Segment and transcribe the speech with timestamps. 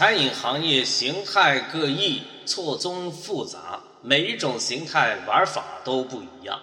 [0.00, 6.58] 餐饮行业形态各异，错综复杂，每一种形态玩法都不一样。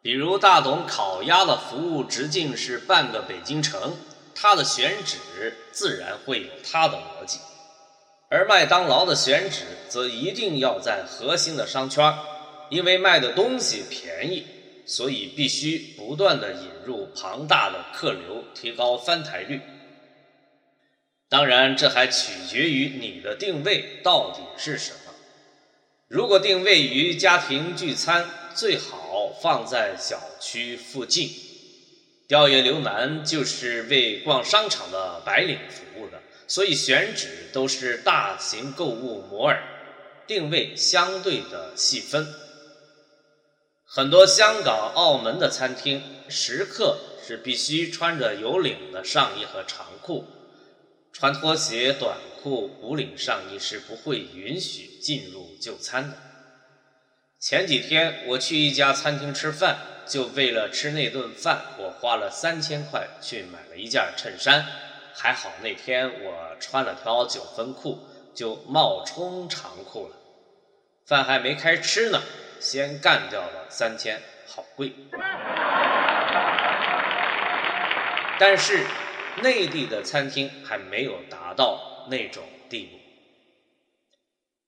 [0.00, 3.94] 比如大董烤鸭的服务直径是半个北京城，
[4.34, 5.18] 它的选址
[5.72, 7.36] 自然会有它的逻辑；
[8.30, 12.14] 而麦当劳的选址则一定要在核心的商圈，
[12.70, 14.46] 因为卖的东西便宜，
[14.86, 19.60] 所以必须不断的引入庞大的客流，提高翻台率。
[21.32, 25.14] 当然，这还取决于你的定位到底是什么。
[26.06, 31.30] 如果定位于家庭聚餐，最好放在小区附近。
[32.28, 39.62] 雕爷刘楠就是为逛商场的白领服务的，所以选址都是大型购物摩尔，
[40.26, 42.28] 定位相对的细分。
[43.86, 50.26] 很多香港、澳门的餐厅，食客是必须穿着有领的上衣和长裤，
[51.12, 56.16] 穿拖鞋、短裤、无领上衣是不会允许进入就餐的。
[57.38, 64.64] 前几天我去一家餐厅吃饭，就为了吃那顿饭，我花了三千块去买了一件衬衫。
[65.14, 67.98] 还好那天我穿了条九分裤，
[68.34, 70.16] 就冒充长裤了。
[71.04, 72.22] 饭还没开吃呢，
[72.58, 74.94] 先干掉了三千，好贵。
[78.38, 78.86] 但是
[79.40, 82.98] 内地的餐厅还没有达到那种地步。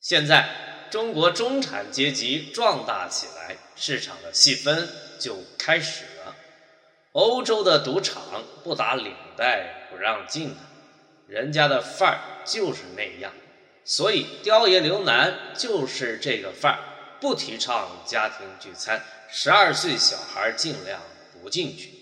[0.00, 0.66] 现在。
[0.90, 4.88] 中国中产阶级壮大起来，市场的细分
[5.20, 6.34] 就开始了。
[7.12, 10.56] 欧洲的赌场不打领带不让进的，
[11.28, 13.32] 人家的范儿就是那样。
[13.84, 16.80] 所以雕爷刘楠就是这个范儿，
[17.20, 21.00] 不提倡家庭聚餐，十二岁小孩尽量
[21.40, 21.99] 不进去。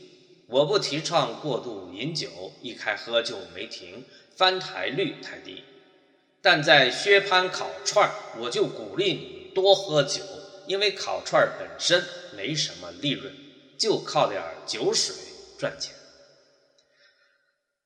[0.48, 4.02] 我不提倡过度饮酒，一开喝就没停，
[4.34, 5.62] 翻台率太低。
[6.40, 10.22] 但在薛潘烤串儿，我就鼓励你多喝酒，
[10.66, 12.02] 因为烤串儿本身
[12.34, 13.30] 没什么利润，
[13.76, 15.14] 就靠点酒水
[15.58, 15.94] 赚钱。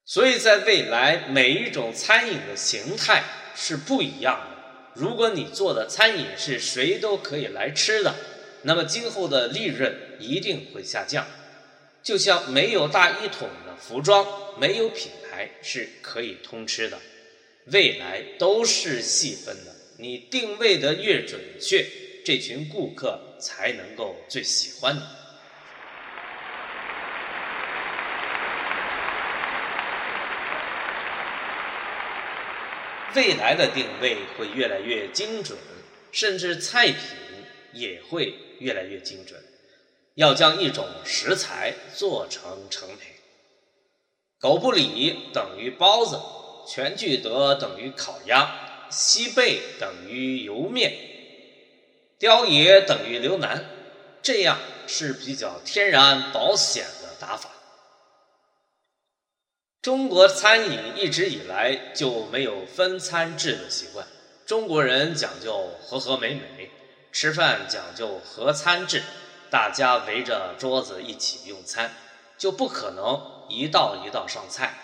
[0.04, 3.24] 所以在未来，每一种餐饮的形态
[3.56, 4.92] 是不一样的。
[4.94, 8.14] 如果你做的餐饮是谁都可以来吃的，
[8.62, 11.26] 那么今后的利润一定会下降。
[12.02, 14.26] 就像没有大一统的服装，
[14.58, 16.98] 没有品牌是可以通吃的。
[17.66, 21.86] 未来都是细分的，你定位的越准确，
[22.24, 25.00] 这群顾客才能够最喜欢你。
[33.14, 35.56] 未来的定位会越来越精准，
[36.10, 36.98] 甚至菜品
[37.72, 39.40] 也会越来越精准。
[40.14, 43.08] 要将一种食材做成成品，
[44.38, 46.20] 狗不理等于包子。
[46.64, 50.94] 全聚德等于烤鸭，西贝等于油面，
[52.20, 53.64] 雕爷等于刘楠，
[54.22, 57.50] 这样是比较天然保险的打法。
[59.80, 64.06] 中国餐饮一直以来就没有分餐制的习惯，
[64.46, 66.70] 中国人讲究和和美美，
[67.10, 69.02] 吃饭讲究合餐制，
[69.52, 71.94] 大家围着桌子一起用餐，
[72.38, 74.78] 就不可能一道一道上菜。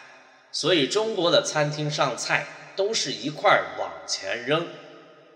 [0.52, 4.68] 所以中国的餐厅上菜都是一块儿往前扔，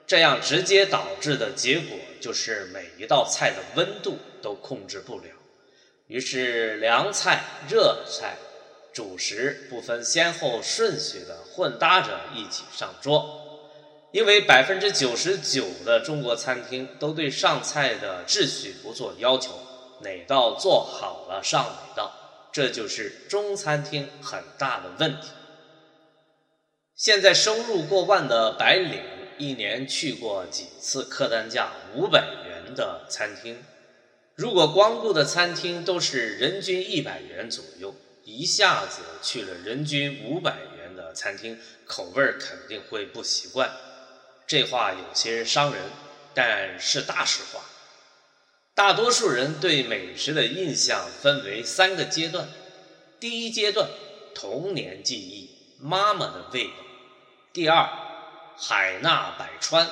[0.06, 5.30] 这样直接导致的结果就是每一道菜的温度都控制不了，
[6.08, 8.36] 于是凉菜、热菜、
[8.92, 13.41] 主食不分先后顺序的混搭着一起上桌。
[14.12, 19.58] 因为百分之九十九的中国餐厅都对上菜的秩序不做要求，
[20.02, 22.12] 哪道做好了上哪道。
[22.52, 25.28] 这就是中餐厅很大的问题。
[26.94, 29.00] 现在收入过万的白领，
[29.38, 33.64] 一年去过几次客单价五百元的餐厅？
[34.34, 37.94] 如果光顾的餐厅都是人均一百元左右，
[38.24, 43.70] 一下子去了人均五百元的餐厅，口味肯定会不习惯。
[44.46, 45.82] 这话有些伤人，
[46.34, 47.60] 但是大实话。
[48.74, 52.48] 大多数人对美食的印象分为三个阶段：
[53.20, 53.88] 第一阶段，
[54.34, 56.70] 童年记忆，妈妈的味道；
[57.52, 57.88] 第二，
[58.56, 59.86] 海纳百川；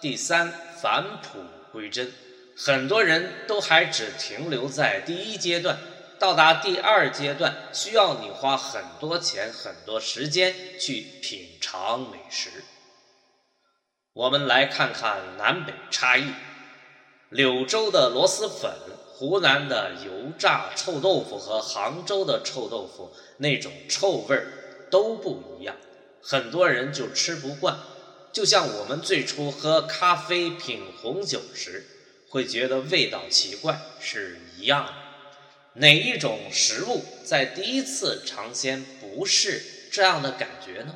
[0.00, 2.12] 第三，返璞归真。
[2.56, 5.78] 很多人都还只停留在第一阶段，
[6.18, 12.50] 到达第二阶段，需要你花很多钱、很多时间去品尝美食。
[14.14, 16.24] 我们来看看南北差异。
[17.30, 18.70] 柳州的螺蛳粉、
[19.06, 24.46] 湖南的油炸臭豆腐和杭州的臭豆腐那种臭味儿
[24.90, 25.74] 都不一样。
[26.20, 27.78] 很多人就吃不惯。
[28.32, 31.86] 就像我们最初喝咖啡、品红酒时，
[32.28, 34.92] 会觉得味道奇怪是一样的。
[35.74, 40.94] 哪一种食物在第一次尝鲜不是这样的感觉呢？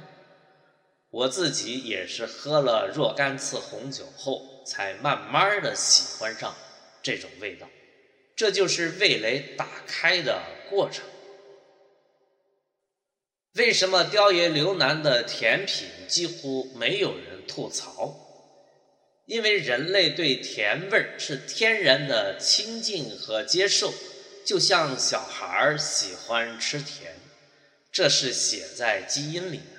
[1.16, 6.54] 我自己也是喝了若干次红酒后，才慢慢的喜欢上
[7.02, 7.66] 这种味道。
[8.36, 11.02] 这就是味蕾打开的过程。
[13.54, 18.14] 为什么雕爷刘楠的甜品几乎没有人吐槽？
[19.24, 23.90] 因为人类对甜味儿是天然的亲近和接受，
[24.44, 27.14] 就像小孩儿喜欢吃甜，
[27.90, 29.75] 这是写在基因里的。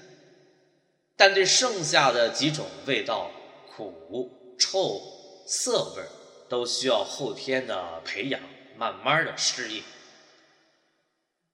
[1.18, 3.31] 但对剩下的几种味道，
[3.75, 5.02] 苦、臭、
[5.48, 6.08] 涩味儿，
[6.48, 8.40] 都需要后天的培养，
[8.78, 9.84] 慢慢的适应。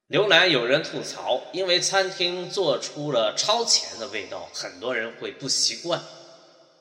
[0.07, 6.03] 牛腩有人吐槽，因为餐厅做出了超前的味道，很多人会不习惯。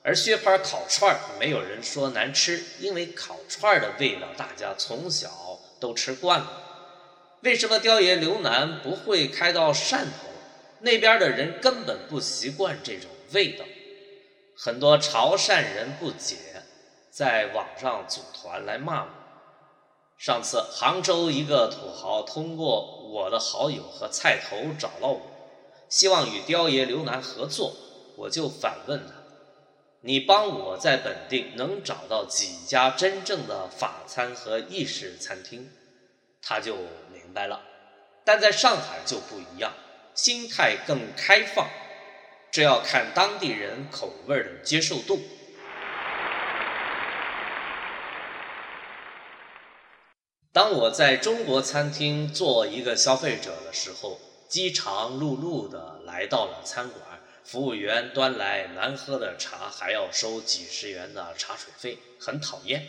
[0.02, 5.30] 而薛牌烤串儿，没有人说难吃，因为烤串儿的味道大家从小
[5.78, 7.38] 都吃惯了。
[7.42, 10.31] 为什么雕爷刘楠不会开到汕头？
[10.82, 13.64] 那边的人根本不习惯这种味道，
[14.56, 16.36] 很多潮汕人不解，
[17.08, 19.08] 在网上组团来骂我。
[20.18, 25.22] 上次杭州一个土豪通过我的好友和菜头找到我，
[25.88, 27.74] 希望与雕爷刘楠合作，
[28.16, 29.12] 我就反问他
[30.02, 35.70] ：“你帮我在本地能找到几家真正的法餐和意式餐厅？”
[36.42, 36.74] 他就
[37.12, 37.62] 明白了，
[38.24, 39.72] 但在上海就不一样。
[40.14, 41.68] 心态更开放，
[42.50, 45.22] 这要看当地人口味的接受度。
[50.52, 57.02] 当我在中国餐厅做一个消费者的时候，饥肠辘辘的来到了餐馆，
[57.42, 62.86] 服务员端来难喝的茶，还要收几十元的茶水费，很讨厌。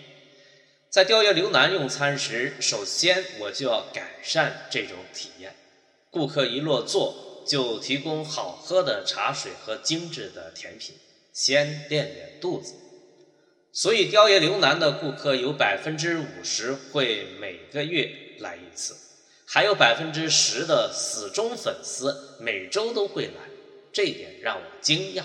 [0.90, 5.56] 在调研刘楠用餐时，首先我就要改善这种体验。
[6.14, 10.94] 顾客一落座，就提供好喝的茶水和精致的甜品，
[11.34, 12.76] 先垫垫肚子。
[13.72, 18.96] 所以，雕爷刘楠的顾客有百分之五十会每个月来一次，
[19.48, 23.50] 还有百分之十的死忠粉丝每周都会来，
[23.92, 25.24] 这点让我惊讶。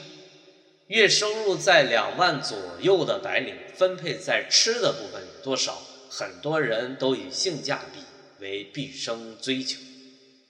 [0.87, 5.83] 月收入在两万左右的白领，分配在吃的部分有多少？
[6.09, 8.01] 很多人都以性价比
[8.43, 9.79] 为毕生追求。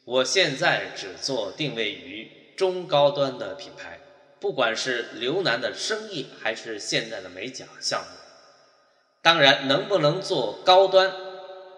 [0.09, 4.01] 我现在只做定位于中高端的品牌，
[4.41, 8.09] 不管是刘楠的生意，还是现在的美甲项目。
[9.21, 11.13] 当然，能不能做高端，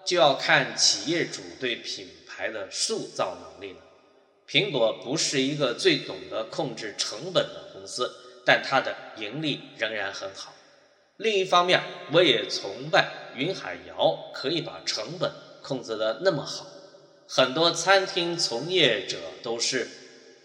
[0.04, 3.80] 就要看企业主对品牌的塑造能力了。
[4.48, 8.14] 苹果不是一个最懂得控制成本的公司，
[8.46, 10.54] 但它的盈利仍然很好。
[11.16, 11.82] 另一方面，
[12.12, 15.32] 我也崇拜云海肴可以把成本
[15.64, 16.64] 控制得那么好。
[17.32, 19.88] 很多餐厅从业者都是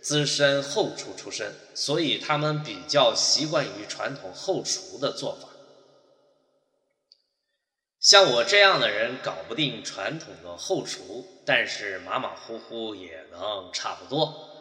[0.03, 5.49] 资深后厨出身，所以他们比较习惯于传统后厨的做法。
[7.99, 14.51] 像我这样的人搞不定传统的后厨，但是马马虎虎也能差不多。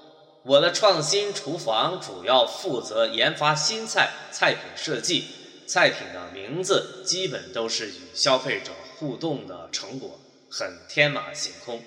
[0.44, 5.26] 我的创新厨房主要负责研发新菜、菜品设计，
[5.66, 10.18] 菜品的名字基本都是与消费者互动的成果，
[10.50, 11.82] 很天马行空。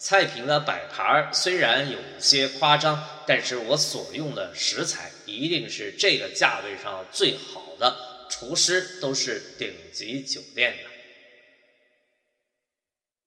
[0.00, 7.94] 菜品的摆盘虽然有些夸张，但是我所用的食材一定是这个价位上最好的，
[8.30, 10.90] 厨师都是顶级酒店的。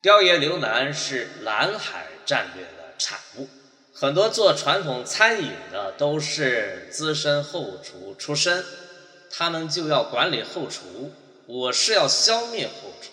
[0.02, 3.48] 雕爷刘楠是蓝海战略的产物，
[3.94, 8.66] 很多做传统餐饮的都是资深后厨出身，
[9.30, 11.14] 他们就要管理后厨，
[11.46, 13.12] 我是要消灭后厨。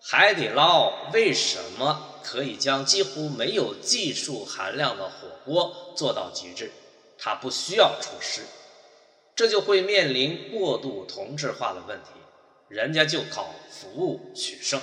[0.00, 2.12] 海底捞为什么？
[2.26, 6.72] 可以将几乎没有技术含量的火锅做到极致，
[7.16, 8.42] 它不需要厨师，
[9.36, 12.08] 这就会面临过度同质化的问题，
[12.66, 14.80] 人家就靠服务取胜。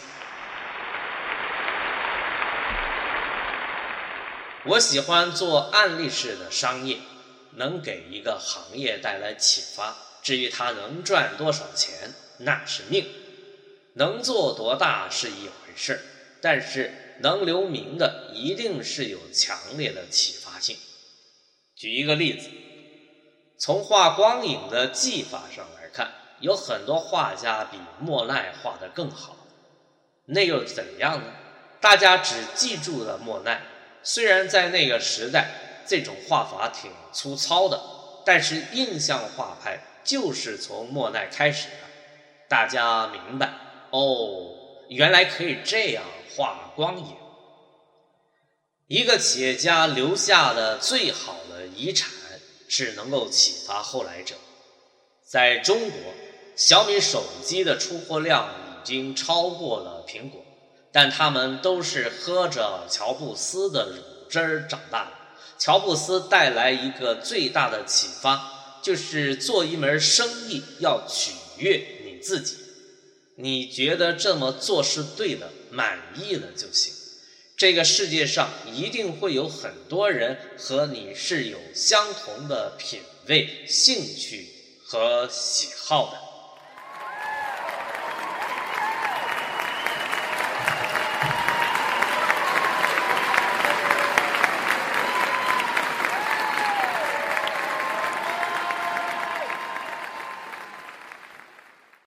[4.68, 7.00] 我喜欢做案例式的商业，
[7.56, 9.98] 能给一个行业带来启发。
[10.22, 13.06] 至于它能赚多少钱，那是命，
[13.96, 16.00] 能做多大是一回事，
[16.42, 17.02] 但是。
[17.24, 20.78] 能留名的一定是有强烈的启发性。
[21.76, 22.50] 举一个例子，
[23.58, 26.12] 从画光影的技法上来看，
[26.42, 29.38] 有很多画家比莫奈画得更好。
[30.26, 31.34] 那又怎样呢？
[31.80, 33.62] 大家只记住了莫奈，
[34.04, 37.82] 虽然在那个时代，这种画法挺粗糙的，
[38.26, 41.76] 但是印象画派就是从莫奈开始的。
[42.50, 43.54] 大家明白
[43.92, 46.04] 哦，原来可以这样
[46.36, 47.16] 化光影。
[48.88, 52.12] 一个企业家留下的最好的遗产
[52.68, 54.36] 是能够启发后来者。
[55.26, 56.00] 在中国，
[56.56, 60.44] 小米手机的出货量已经超过了苹果，
[60.92, 65.12] 但他们都是喝着乔布斯的乳汁儿长大的。
[65.58, 72.58] 乔布斯带来一个最大的启发，就是做一门生意要取悦你自己，
[73.38, 76.94] 你觉得这么做是对的，满意了就行。
[77.56, 86.33] 这个世界上一定会有很多人和你是有相同的品味、兴趣和喜好的。